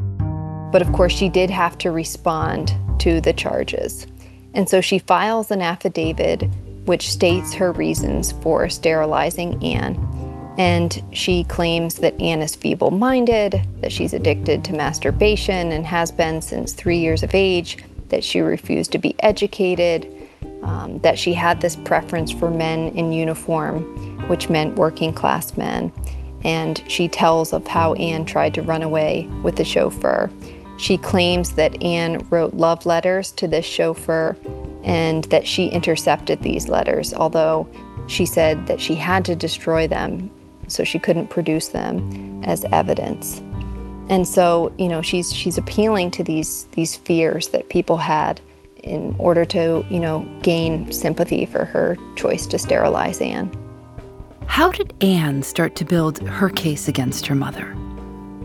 [0.70, 4.06] But of course, she did have to respond to the charges.
[4.54, 6.48] And so she files an affidavit
[6.84, 9.94] which states her reasons for sterilizing Ann.
[10.58, 16.10] And she claims that Ann is feeble minded, that she's addicted to masturbation and has
[16.10, 20.06] been since three years of age, that she refused to be educated,
[20.62, 23.82] um, that she had this preference for men in uniform,
[24.28, 25.92] which meant working class men.
[26.42, 30.30] And she tells of how Ann tried to run away with the chauffeur.
[30.80, 34.34] She claims that Ann wrote love letters to this chauffeur
[34.82, 37.68] and that she intercepted these letters, although
[38.06, 40.30] she said that she had to destroy them
[40.68, 43.40] so she couldn't produce them as evidence.
[44.08, 48.40] And so, you know, she's she's appealing to these these fears that people had
[48.82, 53.52] in order to, you know, gain sympathy for her choice to sterilize Ann.
[54.46, 57.76] How did Ann start to build her case against her mother?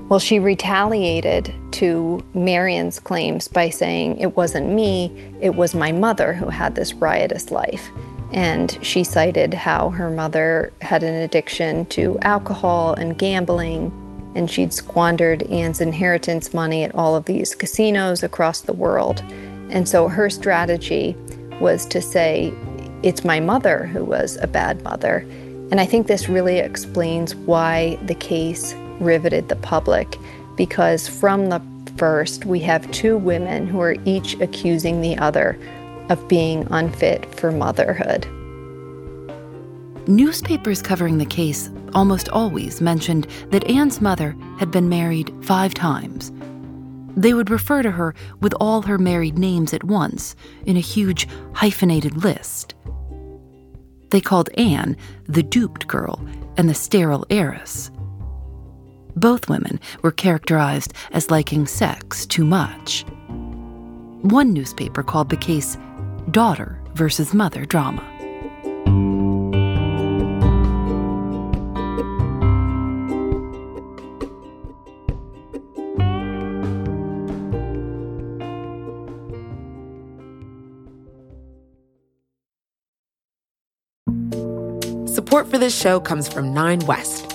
[0.07, 6.31] Well, she retaliated to Marion's claims by saying it wasn't me, it was my mother
[6.31, 7.89] who had this riotous life.
[8.31, 13.91] And she cited how her mother had an addiction to alcohol and gambling,
[14.35, 19.23] and she'd squandered Ann's inheritance money at all of these casinos across the world.
[19.69, 21.15] And so her strategy
[21.59, 22.53] was to say,
[23.01, 25.25] It's my mother who was a bad mother.
[25.71, 30.17] And I think this really explains why the case riveted the public,
[30.55, 31.61] because from the
[31.97, 35.59] first, we have two women who are each accusing the other
[36.09, 38.27] of being unfit for motherhood.
[40.07, 46.31] Newspapers covering the case almost always mentioned that Ann's mother had been married five times
[47.15, 51.27] they would refer to her with all her married names at once in a huge
[51.53, 52.75] hyphenated list.
[54.09, 56.25] They called Ann the duped girl
[56.57, 57.89] and the sterile heiress.
[59.15, 63.05] Both women were characterized as liking sex too much.
[64.21, 65.77] One newspaper called the case
[66.31, 68.03] daughter versus mother drama.
[85.07, 87.34] Support for this show comes from Nine West.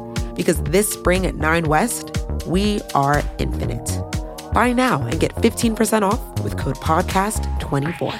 [0.41, 4.01] because this spring at 9 West, we are infinite.
[4.53, 8.19] Buy now and get 15% off with code PODCAST24.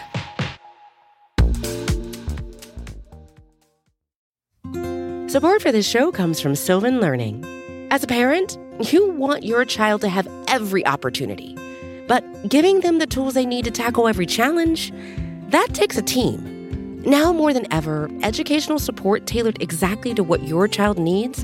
[5.31, 7.43] Support for this show comes from Sylvan Learning.
[7.89, 8.59] As a parent,
[8.91, 11.57] you want your child to have every opportunity,
[12.07, 14.93] but giving them the tools they need to tackle every challenge,
[15.47, 17.01] that takes a team.
[17.03, 21.43] Now more than ever, educational support tailored exactly to what your child needs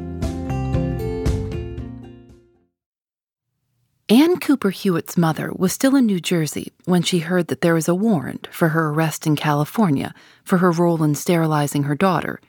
[4.11, 7.87] Ann Cooper Hewitt's mother was still in New Jersey when she heard that there was
[7.87, 12.41] a warrant for her arrest in California for her role in sterilizing her daughter.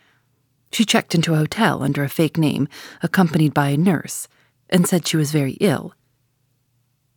[0.73, 2.67] She checked into a hotel under a fake name,
[3.01, 4.27] accompanied by a nurse,
[4.71, 5.95] and said she was very ill.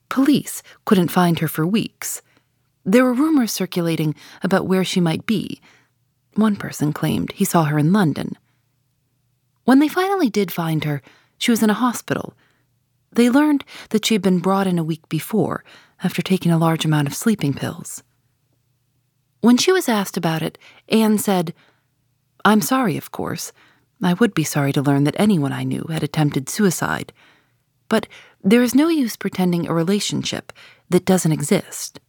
[0.10, 2.22] Police couldn't find her for weeks.
[2.84, 5.60] There were rumors circulating about where she might be.
[6.36, 8.38] One person claimed he saw her in London.
[9.64, 11.02] When they finally did find her,
[11.40, 12.36] she was in a hospital
[13.16, 15.64] they learned that she had been brought in a week before
[16.04, 18.04] after taking a large amount of sleeping pills.
[19.42, 20.58] When she was asked about it,
[20.90, 21.54] Ann said,
[22.44, 23.52] I'm sorry, of course.
[24.04, 27.14] I would be sorry to learn that anyone I knew had attempted suicide.
[27.90, 28.08] But
[28.44, 30.52] there is no use pretending a relationship
[30.90, 32.00] that doesn't exist.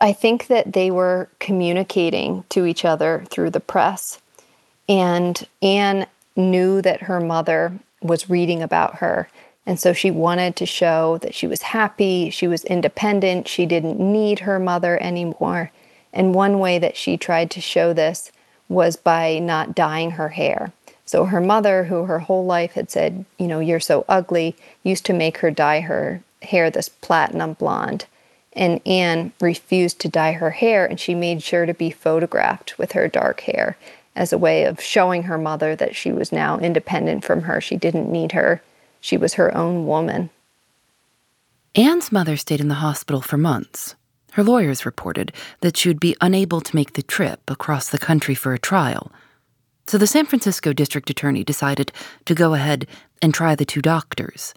[0.00, 4.20] I think that they were communicating to each other through the press.
[4.88, 9.28] And Ann knew that her mother was reading about her
[9.68, 14.00] and so she wanted to show that she was happy, she was independent, she didn't
[14.00, 15.70] need her mother anymore.
[16.10, 18.32] And one way that she tried to show this
[18.70, 20.72] was by not dyeing her hair.
[21.04, 25.04] So her mother, who her whole life had said, you know, you're so ugly, used
[25.04, 28.06] to make her dye her hair this platinum blonde.
[28.54, 32.92] And Ann refused to dye her hair, and she made sure to be photographed with
[32.92, 33.76] her dark hair
[34.16, 37.60] as a way of showing her mother that she was now independent from her.
[37.60, 38.62] She didn't need her
[39.00, 40.30] she was her own woman.
[41.74, 43.94] Ann's mother stayed in the hospital for months.
[44.32, 48.34] Her lawyers reported that she would be unable to make the trip across the country
[48.34, 49.12] for a trial.
[49.86, 51.92] So the San Francisco district attorney decided
[52.26, 52.86] to go ahead
[53.22, 54.54] and try the two doctors.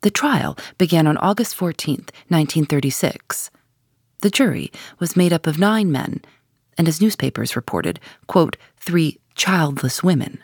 [0.00, 1.96] The trial began on August 14,
[2.28, 3.50] 1936.
[4.22, 6.22] The jury was made up of nine men,
[6.78, 10.42] and as newspapers reported, quote, three childless women.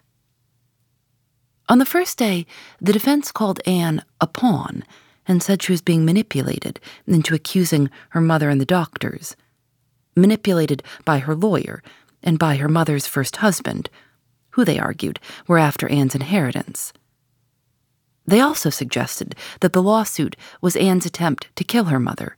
[1.68, 2.46] On the first day,
[2.80, 4.84] the defense called Ann a pawn
[5.26, 9.36] and said she was being manipulated into accusing her mother and the doctors.
[10.16, 11.82] Manipulated by her lawyer
[12.22, 13.90] and by her mother's first husband,
[14.50, 16.92] who they argued were after Ann's inheritance.
[18.26, 22.34] They also suggested that the lawsuit was Ann's attempt to kill her mother,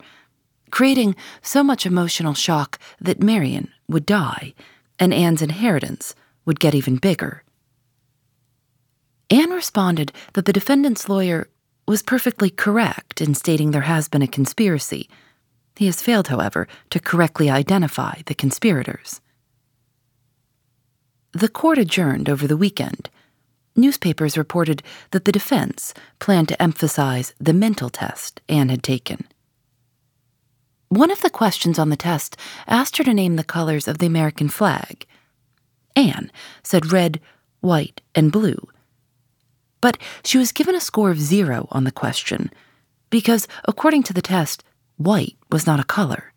[0.71, 4.53] creating so much emotional shock that Marion would die
[4.99, 6.15] and Ann's inheritance
[6.45, 7.43] would get even bigger.
[9.31, 11.47] Ann responded that the defendant's lawyer
[11.87, 15.09] was perfectly correct in stating there has been a conspiracy.
[15.77, 19.21] He has failed, however, to correctly identify the conspirators.
[21.31, 23.09] The court adjourned over the weekend.
[23.73, 29.25] Newspapers reported that the defense planned to emphasize the mental test Ann had taken.
[30.89, 32.35] One of the questions on the test
[32.67, 35.05] asked her to name the colors of the American flag.
[35.95, 37.21] Ann said red,
[37.61, 38.67] white, and blue
[39.81, 42.51] but she was given a score of zero on the question
[43.09, 44.63] because, according to the test,
[44.97, 46.31] white was not a color.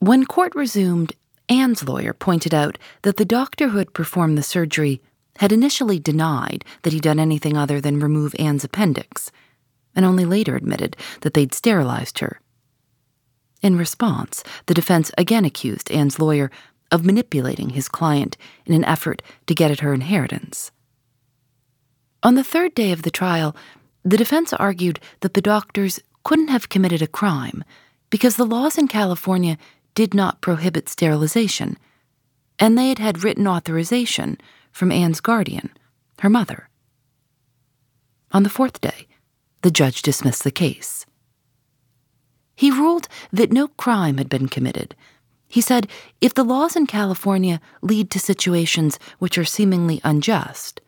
[0.00, 1.14] When court resumed,
[1.48, 5.00] Ann's lawyer pointed out that the doctor who had performed the surgery
[5.38, 9.30] had initially denied that he'd done anything other than remove Ann's appendix,
[9.94, 12.40] and only later admitted that they'd sterilized her.
[13.62, 16.50] In response, the defense again accused Ann's lawyer
[16.90, 18.36] of manipulating his client
[18.66, 20.70] in an effort to get at her inheritance.
[22.24, 23.54] On the third day of the trial,
[24.02, 27.62] the defense argued that the doctors couldn't have committed a crime
[28.08, 29.58] because the laws in California
[29.94, 31.76] did not prohibit sterilization,
[32.58, 34.38] and they had had written authorization
[34.72, 35.68] from Ann's guardian,
[36.20, 36.70] her mother.
[38.32, 39.06] On the fourth day,
[39.60, 41.04] the judge dismissed the case.
[42.56, 44.96] He ruled that no crime had been committed.
[45.46, 45.88] He said
[46.22, 50.80] if the laws in California lead to situations which are seemingly unjust,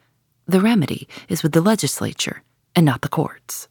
[0.46, 2.42] the remedy is with the legislature
[2.74, 3.68] and not the courts.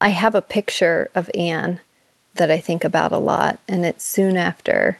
[0.00, 1.80] I have a picture of Ann
[2.34, 4.98] that I think about a lot, and it's soon after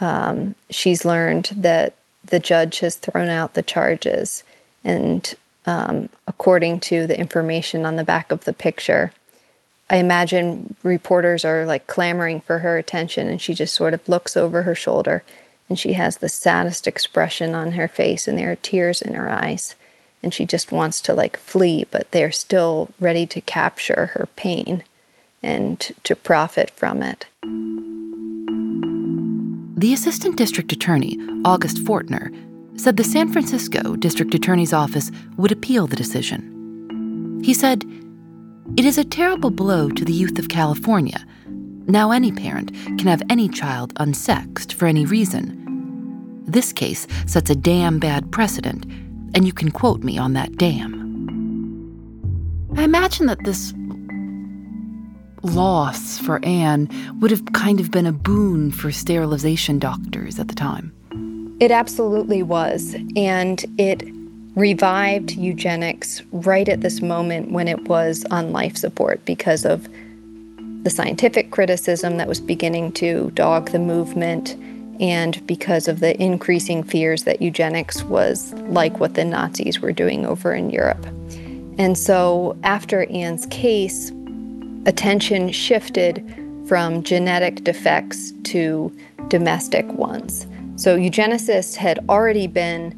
[0.00, 1.94] um, she's learned that
[2.24, 4.42] the judge has thrown out the charges.
[4.84, 5.34] And
[5.66, 9.12] um, according to the information on the back of the picture,
[9.90, 14.36] I imagine reporters are like clamoring for her attention, and she just sort of looks
[14.36, 15.22] over her shoulder
[15.68, 19.30] and she has the saddest expression on her face, and there are tears in her
[19.30, 19.74] eyes
[20.22, 24.82] and she just wants to like flee, but they're still ready to capture her pain
[25.42, 27.26] and to profit from it.
[29.78, 32.34] The assistant district attorney, August Fortner,
[32.78, 37.40] said the San Francisco district attorney's office would appeal the decision.
[37.44, 37.84] He said,
[38.76, 41.24] It is a terrible blow to the youth of California.
[41.86, 46.42] Now any parent can have any child unsexed for any reason.
[46.46, 48.84] This case sets a damn bad precedent,
[49.34, 51.06] and you can quote me on that damn.
[52.76, 53.74] I imagine that this
[55.42, 56.88] loss for Ann
[57.20, 60.92] would have kind of been a boon for sterilization doctors at the time.
[61.60, 62.94] It absolutely was.
[63.16, 64.02] And it
[64.54, 69.88] revived eugenics right at this moment when it was on life support because of
[70.82, 74.56] the scientific criticism that was beginning to dog the movement
[75.00, 80.26] and because of the increasing fears that eugenics was like what the Nazis were doing
[80.26, 81.04] over in Europe.
[81.78, 84.10] And so after Ann's case,
[84.86, 86.24] attention shifted
[86.66, 88.94] from genetic defects to
[89.28, 90.46] domestic ones.
[90.76, 92.94] So eugenicists had already been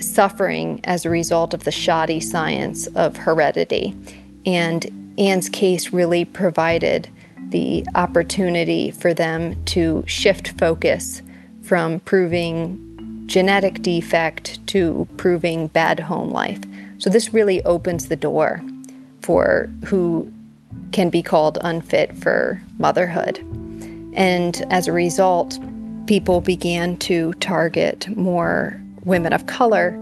[0.00, 3.96] suffering as a result of the shoddy science of heredity.
[4.44, 7.08] And Ann's case really provided
[7.54, 11.22] the opportunity for them to shift focus
[11.62, 16.58] from proving genetic defect to proving bad home life.
[16.98, 18.60] So this really opens the door
[19.22, 20.28] for who
[20.90, 23.38] can be called unfit for motherhood.
[24.16, 25.56] And as a result,
[26.08, 29.96] people began to target more women of color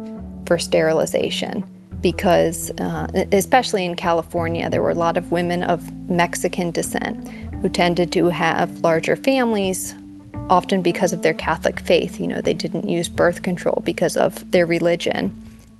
[0.46, 1.64] for sterilization
[2.02, 7.28] because, uh, especially in California, there were a lot of women of Mexican descent
[7.62, 9.94] who tended to have larger families,
[10.50, 12.20] often because of their Catholic faith.
[12.20, 15.32] You know, they didn't use birth control because of their religion.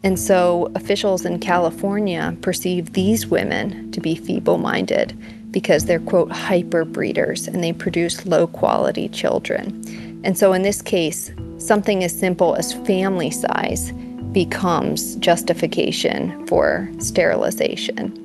[0.04, 5.16] And so officials in California perceive these women to be feeble minded
[5.52, 10.20] because they're, quote, hyper breeders and they produce low quality children.
[10.24, 13.92] And so in this case, something as simple as family size
[14.32, 18.18] becomes justification for sterilization.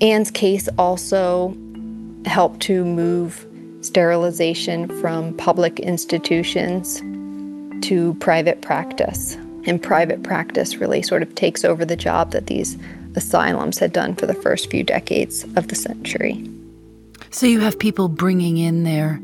[0.00, 1.56] Ann's case also
[2.24, 3.46] helped to move
[3.82, 7.00] sterilization from public institutions
[7.86, 12.76] to private practice and private practice really sort of takes over the job that these
[13.14, 16.48] asylums had done for the first few decades of the century.
[17.30, 19.20] So you have people bringing in their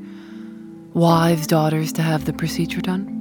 [0.95, 3.18] wives, daughters to have the procedure done?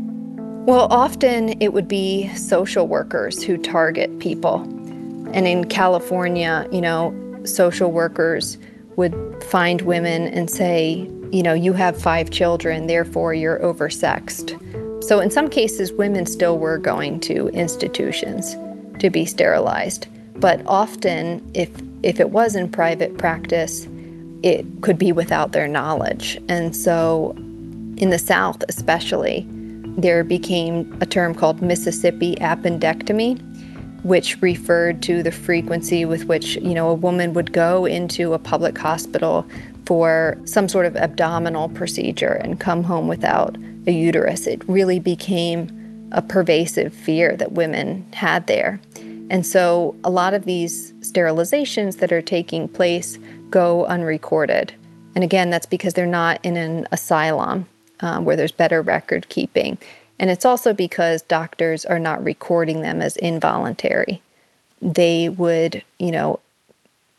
[0.67, 4.63] Well, often it would be social workers who target people.
[5.31, 7.15] And in California, you know,
[7.45, 8.57] social workers
[8.97, 14.61] would find women and say, you know, you have five children, therefore you're oversexed.
[15.05, 18.57] So, in some cases, women still were going to institutions
[18.99, 20.07] to be sterilized.
[20.35, 21.69] But often, if,
[22.03, 23.87] if it was in private practice,
[24.43, 26.37] it could be without their knowledge.
[26.49, 27.31] And so,
[27.95, 29.47] in the South especially,
[29.97, 33.41] there became a term called Mississippi appendectomy,
[34.03, 38.39] which referred to the frequency with which, you know, a woman would go into a
[38.39, 39.45] public hospital
[39.87, 44.45] for some sort of abdominal procedure and come home without a uterus.
[44.45, 48.79] It really became a pervasive fear that women had there.
[49.29, 53.17] And so a lot of these sterilizations that are taking place
[53.49, 54.73] go unrecorded.
[55.15, 57.65] And again, that's because they're not in an asylum
[57.99, 59.77] um, where there's better record keeping.
[60.19, 64.21] And it's also because doctors are not recording them as involuntary.
[64.81, 66.39] They would, you know,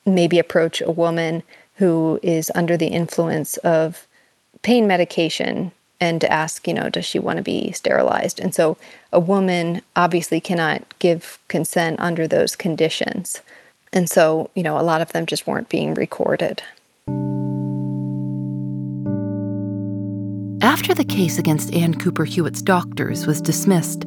[0.05, 1.43] maybe approach a woman
[1.76, 4.07] who is under the influence of
[4.62, 5.70] pain medication
[6.01, 8.41] and ask, you know, does she want to be sterilized?
[8.41, 8.76] And so
[9.12, 13.43] a woman obviously cannot give consent under those conditions.
[13.93, 16.62] And so, you know, a lot of them just weren't being recorded.
[20.79, 24.05] After the case against Ann Cooper Hewitt's doctors was dismissed,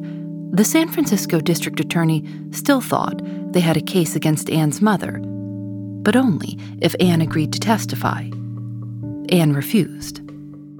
[0.52, 3.20] the San Francisco district attorney still thought
[3.52, 5.20] they had a case against Ann's mother,
[6.02, 8.22] but only if Ann agreed to testify.
[9.28, 10.20] Ann refused.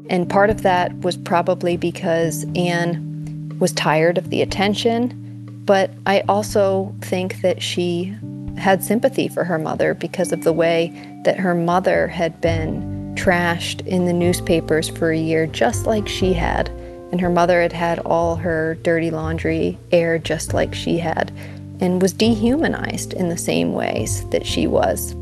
[0.09, 6.23] And part of that was probably because Ann was tired of the attention, but I
[6.27, 8.17] also think that she
[8.57, 10.91] had sympathy for her mother because of the way
[11.27, 16.33] that her mother had been trashed in the newspapers for a year, just like she
[16.33, 16.69] had.
[17.11, 21.31] And her mother had had all her dirty laundry aired just like she had,
[21.81, 25.15] and was dehumanized in the same ways that she was.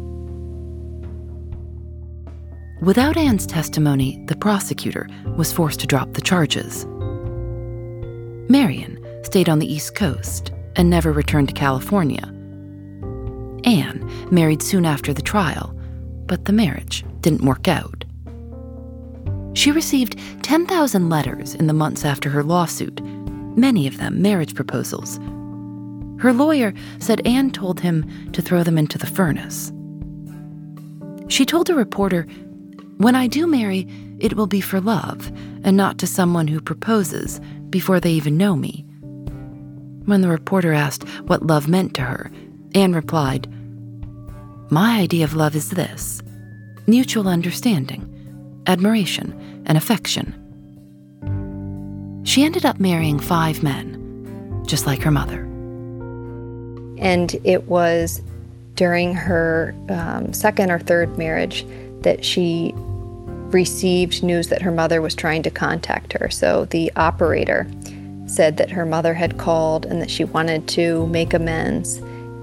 [2.80, 6.86] Without Ann's testimony, the prosecutor was forced to drop the charges.
[8.48, 12.24] Marion stayed on the East Coast and never returned to California.
[13.64, 15.76] Ann married soon after the trial,
[16.30, 18.04] but the marriage didn't work out.
[19.54, 25.18] She received 10,000 letters in the months after her lawsuit, many of them marriage proposals.
[26.22, 29.72] Her lawyer said Ann told him to throw them into the furnace.
[31.26, 32.28] She told a reporter,
[32.98, 33.88] When I do marry,
[34.20, 35.32] it will be for love
[35.64, 38.84] and not to someone who proposes before they even know me.
[40.04, 42.30] When the reporter asked what love meant to her,
[42.76, 43.52] Ann replied,
[44.72, 46.22] My idea of love is this
[46.86, 48.06] mutual understanding,
[48.68, 50.32] admiration, and affection.
[52.24, 55.40] She ended up marrying five men, just like her mother.
[56.98, 58.22] And it was
[58.76, 61.66] during her um, second or third marriage
[62.02, 66.30] that she received news that her mother was trying to contact her.
[66.30, 67.68] So the operator
[68.26, 71.96] said that her mother had called and that she wanted to make amends.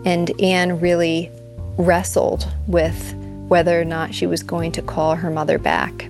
[0.03, 1.31] And Ann really
[1.77, 3.13] wrestled with
[3.47, 6.09] whether or not she was going to call her mother back.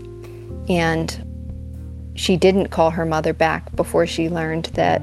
[0.70, 1.24] And
[2.16, 5.02] she didn't call her mother back before she learned that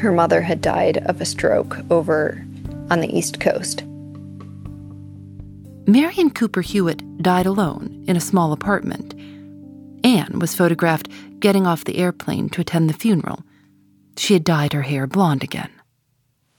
[0.00, 2.44] her mother had died of a stroke over
[2.90, 3.84] on the East Coast.
[5.86, 9.14] Marion Cooper Hewitt died alone in a small apartment.
[10.04, 11.08] Ann was photographed
[11.40, 13.42] getting off the airplane to attend the funeral.
[14.16, 15.70] She had dyed her hair blonde again.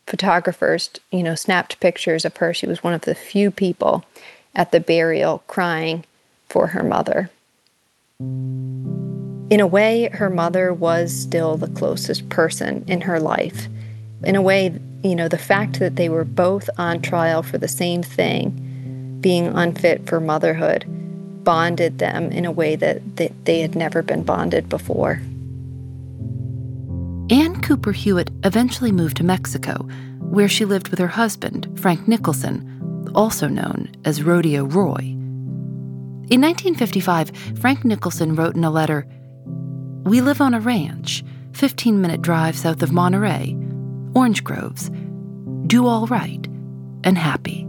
[0.10, 2.52] Photographers, you know, snapped pictures of her.
[2.52, 4.04] She was one of the few people
[4.56, 6.04] at the burial crying
[6.48, 7.30] for her mother.
[8.20, 13.68] In a way, her mother was still the closest person in her life.
[14.24, 17.68] In a way, you know, the fact that they were both on trial for the
[17.68, 20.86] same thing, being unfit for motherhood,
[21.44, 25.22] bonded them in a way that, that they had never been bonded before.
[27.32, 29.88] Ann Cooper Hewitt eventually moved to Mexico,
[30.20, 35.16] where she lived with her husband, Frank Nicholson, also known as Rodeo Roy.
[36.32, 39.06] In 1955, Frank Nicholson wrote in a letter
[40.06, 41.24] We live on a ranch,
[41.54, 43.56] 15 minute drive south of Monterey,
[44.16, 44.90] orange groves,
[45.68, 46.48] do all right,
[47.04, 47.62] and happy.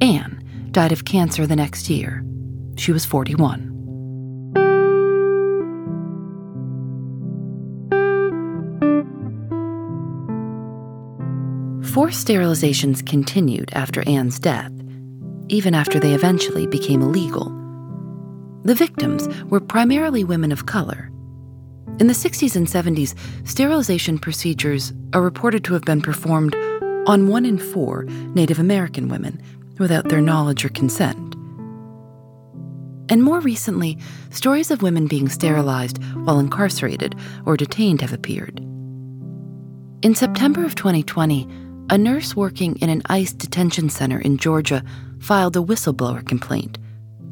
[0.00, 0.42] Ann
[0.72, 2.24] died of cancer the next year.
[2.76, 3.69] She was 41.
[11.92, 14.70] Forced sterilizations continued after Ann's death
[15.50, 17.50] even after they eventually became illegal.
[18.62, 21.10] The victims were primarily women of color.
[21.98, 23.14] In the 60s and 70s,
[23.46, 26.54] sterilization procedures are reported to have been performed
[27.06, 29.42] on one in four Native American women
[29.78, 31.34] without their knowledge or consent.
[33.08, 33.98] And more recently,
[34.30, 38.60] stories of women being sterilized while incarcerated or detained have appeared.
[40.02, 41.48] In September of 2020,
[41.90, 44.84] a nurse working in an ICE detention center in Georgia
[45.18, 46.78] filed a whistleblower complaint,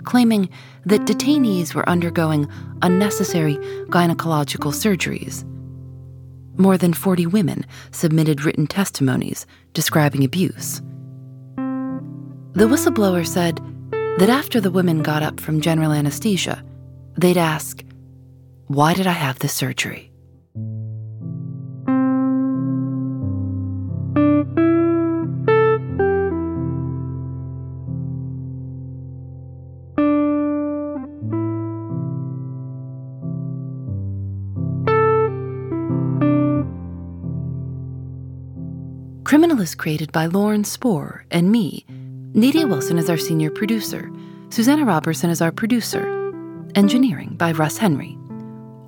[0.02, 0.48] claiming
[0.84, 2.48] that detainees were undergoing
[2.82, 3.54] unnecessary
[3.86, 5.44] gynecological surgeries.
[6.58, 10.82] More than 40 women submitted written testimonies describing abuse.
[12.54, 13.60] The whistleblower said
[14.18, 16.64] that after the women got up from general anesthesia,
[17.16, 17.84] they'd ask,
[18.66, 20.07] Why did I have this surgery?
[39.28, 41.84] Criminal is created by Lauren Spohr and me.
[42.32, 44.10] Nadia Wilson is our senior producer.
[44.48, 46.08] Susanna Robertson is our producer.
[46.74, 48.16] Engineering by Russ Henry.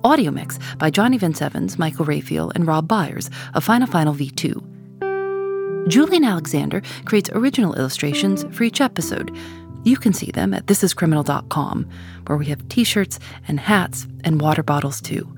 [0.03, 5.87] Audio mix by Johnny Vince Evans, Michael Raphael, and Rob Byers of Final Final V2.
[5.87, 9.37] Julienne Alexander creates original illustrations for each episode.
[9.83, 11.87] You can see them at thisiscriminal.com,
[12.25, 15.31] where we have t shirts and hats and water bottles too.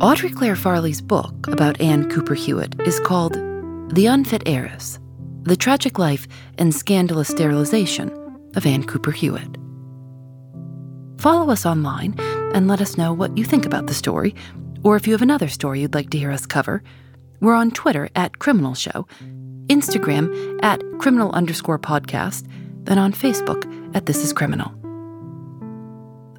[0.00, 3.51] Audrey Clare Farley's book about Ann Cooper Hewitt is called
[3.92, 4.98] the Unfit Heiress
[5.42, 6.26] The Tragic Life
[6.56, 8.10] and Scandalous Sterilization
[8.56, 9.58] of Ann Cooper Hewitt.
[11.18, 12.14] Follow us online
[12.54, 14.34] and let us know what you think about the story,
[14.82, 16.82] or if you have another story you'd like to hear us cover.
[17.40, 19.06] We're on Twitter at Criminal Show,
[19.66, 22.46] Instagram at criminal underscore podcast,
[22.86, 24.72] and on Facebook at This Is Criminal.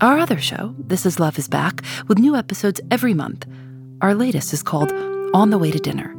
[0.01, 3.45] Our other show, This Is Love Is Back, with new episodes every month.
[4.01, 4.91] Our latest is called
[5.35, 6.15] On the Way to Dinner.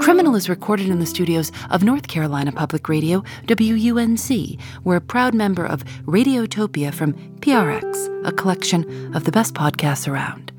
[0.00, 4.58] Criminal is recorded in the studios of North Carolina Public Radio, WUNC.
[4.82, 10.52] We're a proud member of Radiotopia from PRX, a collection of the best podcasts around.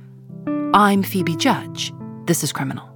[0.76, 1.92] I'm Phoebe Judge.
[2.28, 2.88] This is Criminal.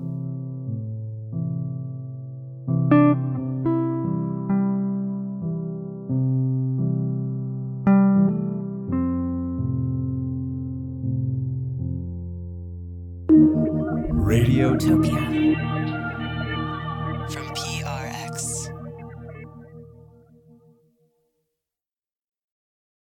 [14.13, 15.74] Radiotopia.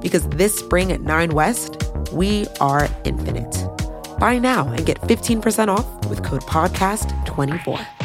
[0.00, 1.82] because this spring at Nine West,
[2.12, 3.66] we are infinite.
[4.18, 7.99] Buy now and get 15% off with code PODCAST24.